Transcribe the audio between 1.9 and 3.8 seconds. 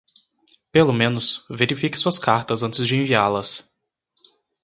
suas cartas antes de enviá-las.